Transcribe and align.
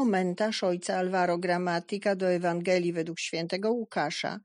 komentarz 0.00 0.64
ojca 0.64 0.96
Alvaro 0.96 1.38
Gramatika 1.38 2.16
do 2.16 2.30
Ewangelii 2.30 2.92
według 2.92 3.20
świętego 3.20 3.72
Łukasza, 3.72 4.40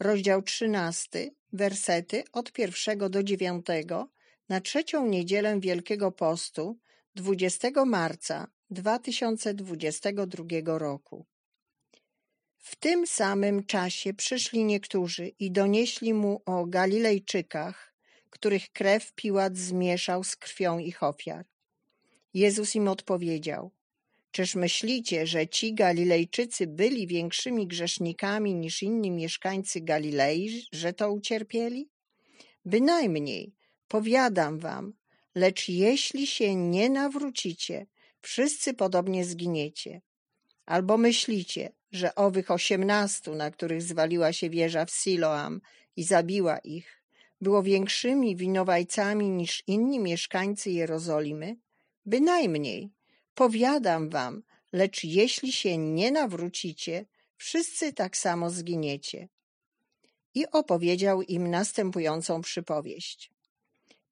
rozdział 0.00 0.42
13, 0.42 1.30
wersety 1.52 2.24
od 2.32 2.52
pierwszego 2.52 3.08
do 3.08 3.22
dziewiątego 3.22 4.08
na 4.48 4.60
trzecią 4.60 5.06
niedzielę 5.06 5.60
Wielkiego 5.60 6.12
Postu 6.12 6.78
20 7.14 7.68
marca 7.86 8.48
2022 8.70 10.78
roku. 10.78 11.26
W 12.58 12.76
tym 12.76 13.06
samym 13.06 13.66
czasie 13.66 14.14
przyszli 14.14 14.64
niektórzy 14.64 15.28
i 15.28 15.50
donieśli 15.50 16.14
mu 16.14 16.42
o 16.46 16.66
Galilejczykach, 16.66 17.94
których 18.30 18.72
krew 18.72 19.12
Piłat 19.12 19.56
zmieszał 19.56 20.24
z 20.24 20.36
krwią 20.36 20.78
ich 20.78 21.02
ofiar. 21.02 21.46
Jezus 22.34 22.74
im 22.74 22.88
odpowiedział: 22.88 23.77
Czyż 24.30 24.54
myślicie, 24.54 25.26
że 25.26 25.48
ci 25.48 25.74
Galilejczycy 25.74 26.66
byli 26.66 27.06
większymi 27.06 27.66
grzesznikami 27.66 28.54
niż 28.54 28.82
inni 28.82 29.10
mieszkańcy 29.10 29.80
Galilei, 29.80 30.62
że 30.72 30.92
to 30.92 31.12
ucierpieli? 31.12 31.90
Bynajmniej, 32.64 33.54
powiadam 33.88 34.58
wam, 34.58 34.92
lecz 35.34 35.68
jeśli 35.68 36.26
się 36.26 36.54
nie 36.54 36.90
nawrócicie, 36.90 37.86
wszyscy 38.20 38.74
podobnie 38.74 39.24
zginiecie. 39.24 40.00
Albo 40.66 40.98
myślicie, 40.98 41.72
że 41.92 42.14
owych 42.14 42.50
osiemnastu, 42.50 43.34
na 43.34 43.50
których 43.50 43.82
zwaliła 43.82 44.32
się 44.32 44.50
wieża 44.50 44.84
w 44.84 44.90
Siloam 44.90 45.60
i 45.96 46.04
zabiła 46.04 46.58
ich, 46.58 47.02
było 47.40 47.62
większymi 47.62 48.36
winowajcami 48.36 49.30
niż 49.30 49.62
inni 49.66 49.98
mieszkańcy 49.98 50.70
Jerozolimy? 50.70 51.56
Bynajmniej, 52.06 52.90
powiadam 53.38 54.10
wam, 54.10 54.42
lecz 54.72 55.04
jeśli 55.04 55.52
się 55.52 55.78
nie 55.78 56.10
nawrócicie, 56.10 57.06
wszyscy 57.36 57.92
tak 57.92 58.16
samo 58.16 58.50
zginiecie. 58.50 59.28
I 60.34 60.50
opowiedział 60.50 61.22
im 61.22 61.50
następującą 61.50 62.40
przypowieść. 62.40 63.30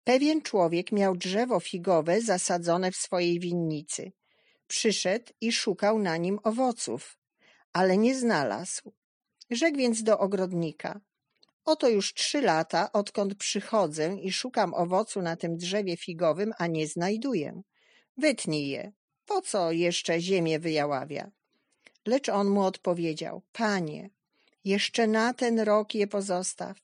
Pewien 0.05 0.42
człowiek 0.42 0.92
miał 0.92 1.17
drzewo 1.17 1.61
figowe 1.61 2.20
zasadzone 2.20 2.92
w 2.92 2.97
swojej 2.97 3.41
winnicy. 3.41 4.12
Przyszedł 4.67 5.33
i 5.41 5.53
szukał 5.53 5.98
na 5.98 6.17
nim 6.17 6.39
owoców, 6.42 7.19
ale 7.73 7.97
nie 7.97 8.14
znalazł. 8.19 8.92
Rzekł 9.51 9.79
więc 9.79 10.03
do 10.03 10.19
ogrodnika: 10.19 11.01
Oto 11.64 11.89
już 11.89 12.14
trzy 12.14 12.41
lata, 12.41 12.92
odkąd 12.92 13.34
przychodzę 13.34 14.17
i 14.23 14.33
szukam 14.33 14.75
owocu 14.75 15.23
na 15.23 15.36
tym 15.36 15.56
drzewie 15.56 15.97
figowym, 15.97 16.53
a 16.58 16.67
nie 16.67 16.86
znajduję. 16.86 17.62
Wytnij 18.17 18.69
je. 18.69 18.92
Po 19.27 19.43
co 19.43 19.73
jeszcze 19.73 20.21
ziemię 20.21 20.59
wyjaławia? 20.59 21.31
Lecz 22.07 22.29
on 22.29 22.49
mu 22.49 22.63
odpowiedział: 22.63 23.43
Panie, 23.53 24.11
jeszcze 24.65 25.07
na 25.07 25.35
ten 25.35 25.61
rok 25.61 25.95
je 25.95 26.07
pozostaw. 26.07 26.77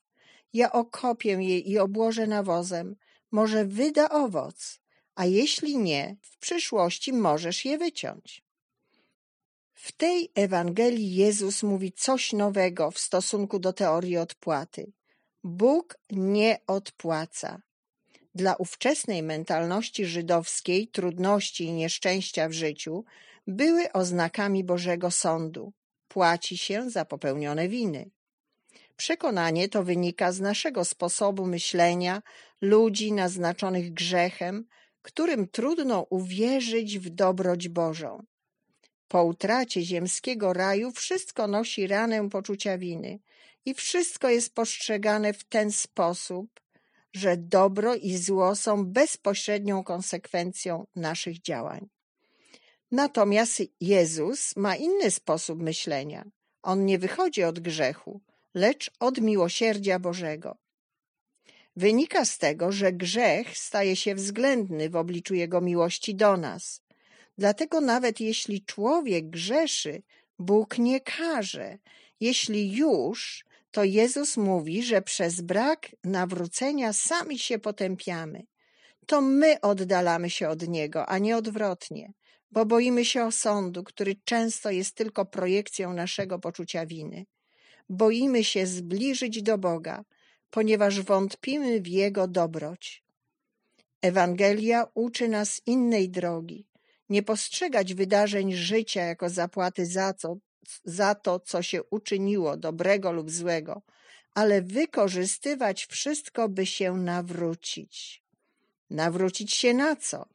Ja 0.53 0.73
okopię 0.73 1.31
je 1.31 1.59
i 1.59 1.79
obłożę 1.79 2.27
nawozem. 2.27 2.97
Może 3.31 3.65
wyda 3.65 4.09
owoc, 4.09 4.81
a 5.15 5.27
jeśli 5.27 5.79
nie, 5.79 6.17
w 6.23 6.39
przyszłości 6.39 7.13
możesz 7.13 7.65
je 7.65 7.79
wyciąć. 7.79 8.43
W 9.75 9.93
tej 9.93 10.31
Ewangelii 10.35 11.15
Jezus 11.15 11.63
mówi 11.63 11.93
coś 11.93 12.33
nowego 12.33 12.91
w 12.91 12.99
stosunku 12.99 13.59
do 13.59 13.73
teorii 13.73 14.17
odpłaty. 14.17 14.93
Bóg 15.45 15.99
nie 16.11 16.59
odpłaca. 16.67 17.63
Dla 18.35 18.55
ówczesnej 18.55 19.23
mentalności 19.23 20.07
żydowskiej 20.07 20.89
trudności 20.89 21.65
i 21.65 21.73
nieszczęścia 21.73 22.49
w 22.49 22.53
życiu 22.53 23.05
były 23.47 23.93
oznakami 23.93 24.65
Bożego 24.65 25.11
Sądu. 25.11 25.73
Płaci 26.09 26.59
się 26.59 26.91
za 26.91 27.05
popełnione 27.05 27.69
winy. 27.69 28.11
Przekonanie 28.97 29.69
to 29.69 29.85
wynika 29.85 30.33
z 30.33 30.41
naszego 30.41 30.85
sposobu 30.85 31.47
myślenia 31.47 32.23
ludzi 32.61 33.13
naznaczonych 33.13 33.93
grzechem, 33.93 34.65
którym 35.03 35.49
trudno 35.49 36.07
uwierzyć 36.11 36.99
w 36.99 37.11
dobroć 37.11 37.69
Bożą. 37.69 38.23
Po 39.09 39.25
utracie 39.25 39.83
ziemskiego 39.83 40.53
raju 40.53 40.91
wszystko 40.93 41.47
nosi 41.47 41.87
ranę 41.87 42.29
poczucia 42.31 42.79
winy 42.79 43.19
i 43.65 43.75
wszystko 43.75 44.29
jest 44.29 44.55
postrzegane 44.55 45.33
w 45.33 45.45
ten 45.45 45.73
sposób, 45.73 46.61
że 47.13 47.37
dobro 47.37 47.95
i 47.95 48.17
zło 48.17 48.57
są 48.57 48.87
bezpośrednią 48.87 49.85
konsekwencją 49.85 50.87
naszych 50.97 51.41
działań. 51.41 51.89
Natomiast 52.91 53.63
Jezus 53.81 54.57
ma 54.57 54.77
inny 54.77 55.11
sposób 55.11 55.63
myślenia. 55.63 56.25
On 56.63 56.85
nie 56.85 56.99
wychodzi 56.99 57.45
od 57.45 57.61
grzechu, 57.61 58.21
lecz 58.55 58.91
od 59.01 59.21
miłosierdzia 59.21 59.99
Bożego. 59.99 60.57
Wynika 61.77 62.25
z 62.25 62.39
tego, 62.39 62.73
że 62.73 62.93
grzech 62.93 63.59
staje 63.59 63.97
się 63.97 64.15
względny 64.15 64.91
w 64.91 64.97
obliczu 64.97 65.35
Jego 65.35 65.61
miłości 65.61 66.15
do 66.15 66.37
nas. 66.37 66.83
Dlatego 67.39 67.81
nawet 67.81 68.21
jeśli 68.21 68.65
człowiek 68.65 69.31
grzeszy, 69.31 70.03
Bóg 70.39 70.79
nie 70.79 71.01
karze. 71.01 71.79
Jeśli 72.21 72.73
już, 72.73 73.45
to 73.73 73.85
Jezus 73.85 74.37
mówi, 74.37 74.83
że 74.83 75.03
przez 75.03 75.41
brak 75.41 75.89
nawrócenia 76.05 76.93
sami 76.93 77.39
się 77.39 77.59
potępiamy. 77.59 78.47
To 79.07 79.21
my 79.21 79.61
oddalamy 79.61 80.31
się 80.31 80.49
od 80.49 80.69
Niego, 80.69 81.07
a 81.07 81.19
nie 81.19 81.37
odwrotnie, 81.37 82.13
bo 82.51 82.67
boimy 82.67 83.05
się 83.05 83.25
osądu, 83.25 83.85
który 83.85 84.17
często 84.25 84.71
jest 84.71 84.95
tylko 84.95 85.25
projekcją 85.25 85.93
naszego 85.93 86.39
poczucia 86.39 86.87
winy. 86.87 87.27
Boimy 87.89 88.45
się 88.45 88.67
zbliżyć 88.67 89.43
do 89.43 89.59
Boga, 89.59 90.05
ponieważ 90.51 91.01
wątpimy 91.01 91.81
w 91.81 91.87
Jego 91.87 92.29
dobroć. 92.29 93.05
Ewangelia 94.03 94.87
uczy 94.95 95.29
nas 95.29 95.63
innej 95.67 96.11
drogi, 96.11 96.67
nie 97.09 97.23
postrzegać 97.23 97.95
wydarzeń 97.95 98.53
życia 98.53 99.03
jako 99.03 99.31
zapłaty 99.31 99.87
za 99.87 100.13
to, 100.13 100.37
za 100.85 101.15
to, 101.15 101.41
co 101.41 101.63
się 101.63 101.83
uczyniło, 101.83 102.57
dobrego 102.57 103.13
lub 103.13 103.31
złego, 103.31 103.83
ale 104.35 104.63
wykorzystywać 104.63 105.87
wszystko, 105.87 106.49
by 106.49 106.67
się 106.67 106.97
nawrócić. 106.97 108.23
Nawrócić 108.91 109.53
się 109.53 109.75
na 109.75 109.97
co? 109.97 110.27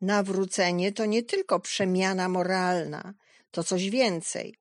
Nawrócenie 0.00 0.92
to 0.92 1.06
nie 1.06 1.22
tylko 1.22 1.60
przemiana 1.60 2.28
moralna, 2.28 3.14
to 3.50 3.64
coś 3.64 3.90
więcej. 3.90 4.54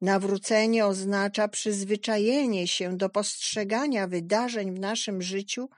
Nawrócenie 0.00 0.86
oznacza 0.86 1.48
przyzwyczajenie 1.48 2.68
się 2.68 2.96
do 2.96 3.08
postrzegania 3.08 4.06
wydarzeń 4.06 4.74
w 4.74 4.80
naszym 4.80 5.22
życiu 5.22 5.68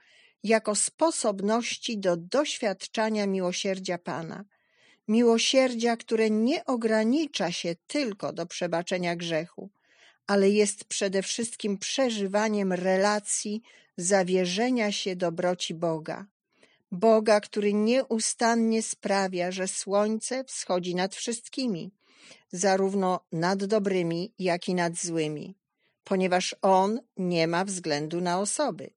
jako 0.43 0.75
sposobności 0.75 1.97
do 1.97 2.17
doświadczania 2.17 3.27
miłosierdzia 3.27 3.97
Pana. 3.97 4.45
Miłosierdzia, 5.09 5.97
które 5.97 6.29
nie 6.29 6.65
ogranicza 6.65 7.51
się 7.51 7.75
tylko 7.87 8.33
do 8.33 8.45
przebaczenia 8.45 9.15
grzechu, 9.15 9.69
ale 10.27 10.49
jest 10.49 10.85
przede 10.85 11.23
wszystkim 11.23 11.77
przeżywaniem 11.77 12.73
relacji 12.73 13.61
zawierzenia 13.97 14.91
się 14.91 15.15
dobroci 15.15 15.73
Boga. 15.73 16.25
Boga, 16.91 17.41
który 17.41 17.73
nieustannie 17.73 18.83
sprawia, 18.83 19.51
że 19.51 19.67
słońce 19.67 20.43
wschodzi 20.43 20.95
nad 20.95 21.15
wszystkimi, 21.15 21.91
zarówno 22.51 23.19
nad 23.31 23.65
dobrymi, 23.65 24.33
jak 24.39 24.69
i 24.69 24.73
nad 24.73 24.97
złymi, 24.97 25.55
ponieważ 26.03 26.55
On 26.61 26.99
nie 27.17 27.47
ma 27.47 27.65
względu 27.65 28.21
na 28.21 28.39
osoby. 28.39 28.89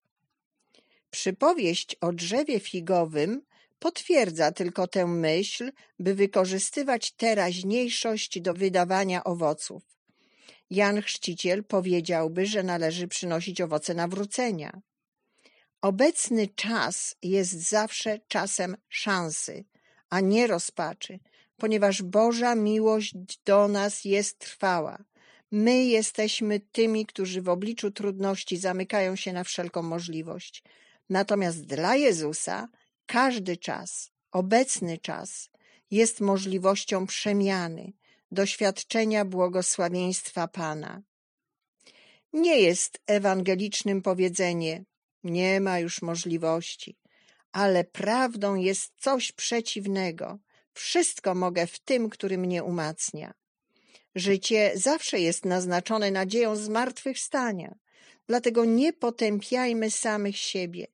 Przypowieść 1.10 1.96
o 2.00 2.12
drzewie 2.12 2.60
figowym 2.60 3.42
potwierdza 3.82 4.52
tylko 4.52 4.86
tę 4.86 5.06
myśl, 5.06 5.72
by 5.98 6.14
wykorzystywać 6.14 7.12
teraźniejszość 7.12 8.40
do 8.40 8.54
wydawania 8.54 9.24
owoców. 9.24 9.82
Jan 10.70 11.02
Chrzciciel 11.02 11.64
powiedziałby, 11.64 12.46
że 12.46 12.62
należy 12.62 13.08
przynosić 13.08 13.60
owoce 13.60 13.94
nawrócenia. 13.94 14.80
Obecny 15.80 16.48
czas 16.48 17.16
jest 17.22 17.52
zawsze 17.52 18.18
czasem 18.28 18.76
szansy, 18.88 19.64
a 20.10 20.20
nie 20.20 20.46
rozpaczy, 20.46 21.18
ponieważ 21.56 22.02
Boża 22.02 22.54
miłość 22.54 23.14
do 23.44 23.68
nas 23.68 24.04
jest 24.04 24.38
trwała. 24.38 25.04
My 25.50 25.84
jesteśmy 25.84 26.60
tymi, 26.60 27.06
którzy 27.06 27.42
w 27.42 27.48
obliczu 27.48 27.90
trudności 27.90 28.56
zamykają 28.56 29.16
się 29.16 29.32
na 29.32 29.44
wszelką 29.44 29.82
możliwość. 29.82 30.62
Natomiast 31.10 31.66
dla 31.66 31.96
Jezusa 31.96 32.68
każdy 33.12 33.56
czas, 33.56 34.10
obecny 34.32 34.98
czas 34.98 35.50
jest 35.90 36.20
możliwością 36.20 37.06
przemiany, 37.06 37.92
doświadczenia 38.30 39.24
błogosławieństwa 39.24 40.48
Pana. 40.48 41.02
Nie 42.32 42.60
jest 42.60 43.00
ewangelicznym 43.06 44.02
powiedzenie 44.02 44.84
nie 45.24 45.60
ma 45.60 45.78
już 45.78 46.02
możliwości, 46.02 46.98
ale 47.52 47.84
prawdą 47.84 48.54
jest 48.54 48.92
coś 48.98 49.32
przeciwnego, 49.32 50.38
Wszystko 50.74 51.34
mogę 51.34 51.66
w 51.66 51.78
tym, 51.78 52.10
który 52.10 52.38
mnie 52.38 52.64
umacnia. 52.64 53.34
Życie 54.14 54.72
zawsze 54.74 55.20
jest 55.20 55.44
naznaczone 55.44 56.10
nadzieją 56.10 56.56
zmartwychwstania. 56.56 57.74
Dlatego 58.26 58.64
nie 58.64 58.92
potępiajmy 58.92 59.90
samych 59.90 60.36
siebie. 60.36 60.86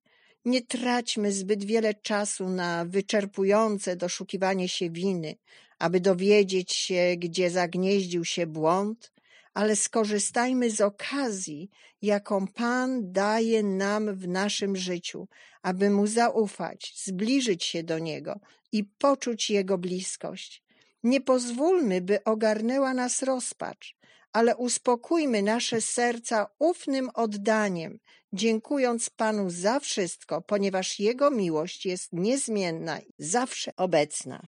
Nie 0.45 0.63
traćmy 0.63 1.33
zbyt 1.33 1.65
wiele 1.65 1.95
czasu 1.95 2.49
na 2.49 2.85
wyczerpujące 2.85 3.97
doszukiwanie 3.97 4.69
się 4.69 4.91
winy, 4.91 5.37
aby 5.79 6.01
dowiedzieć 6.01 6.73
się, 6.73 7.15
gdzie 7.19 7.51
zagnieździł 7.51 8.25
się 8.25 8.47
błąd, 8.47 9.13
ale 9.55 9.77
skorzystajmy 9.77 10.71
z 10.71 10.81
okazji, 10.81 11.71
jaką 12.03 12.47
Pan 12.47 13.13
daje 13.13 13.63
nam 13.63 14.17
w 14.17 14.29
naszym 14.29 14.77
życiu, 14.77 15.29
aby 15.63 15.91
Mu 15.91 16.07
zaufać, 16.07 16.93
zbliżyć 16.97 17.65
się 17.65 17.83
do 17.83 17.99
Niego 17.99 18.41
i 18.73 18.85
poczuć 18.85 19.51
Jego 19.51 19.79
bliskość. 19.79 20.63
Nie 21.03 21.21
pozwólmy, 21.21 22.01
by 22.01 22.25
ogarnęła 22.25 22.95
nas 22.95 23.23
rozpacz, 23.23 23.97
ale 24.33 24.57
uspokójmy 24.57 25.43
nasze 25.43 25.81
serca 25.81 26.47
ufnym 26.59 27.11
oddaniem, 27.15 27.99
dziękując 28.33 29.11
Panu 29.11 29.51
za 29.51 29.81
wszystko, 29.81 30.43
ponieważ 30.43 30.99
Jego 31.01 31.31
miłość 31.31 31.87
jest 31.87 32.13
niezmienna 32.13 33.01
i 33.01 33.13
zawsze 33.19 33.77
obecna. 33.77 34.47